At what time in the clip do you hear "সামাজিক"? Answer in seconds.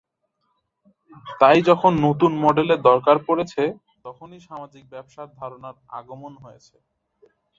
4.47-4.83